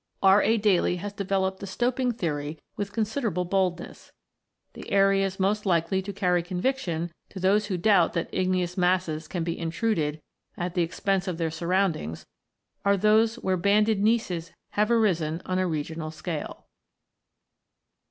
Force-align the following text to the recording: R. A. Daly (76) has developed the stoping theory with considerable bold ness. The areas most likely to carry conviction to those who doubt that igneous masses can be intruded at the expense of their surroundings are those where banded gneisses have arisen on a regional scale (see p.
R. 0.23 0.41
A. 0.41 0.57
Daly 0.57 0.93
(76) 0.95 1.01
has 1.03 1.13
developed 1.13 1.59
the 1.59 1.67
stoping 1.67 2.11
theory 2.11 2.59
with 2.75 2.91
considerable 2.91 3.45
bold 3.45 3.77
ness. 3.79 4.11
The 4.73 4.91
areas 4.91 5.39
most 5.39 5.63
likely 5.63 6.01
to 6.01 6.11
carry 6.11 6.41
conviction 6.41 7.11
to 7.29 7.39
those 7.39 7.67
who 7.67 7.77
doubt 7.77 8.13
that 8.13 8.27
igneous 8.33 8.75
masses 8.75 9.27
can 9.27 9.43
be 9.43 9.59
intruded 9.59 10.19
at 10.57 10.73
the 10.73 10.81
expense 10.81 11.27
of 11.27 11.37
their 11.37 11.51
surroundings 11.51 12.25
are 12.83 12.97
those 12.97 13.35
where 13.35 13.57
banded 13.57 14.01
gneisses 14.01 14.49
have 14.71 14.89
arisen 14.89 15.39
on 15.45 15.59
a 15.59 15.67
regional 15.67 16.09
scale 16.09 16.61
(see 16.61 16.63
p. 16.63 16.69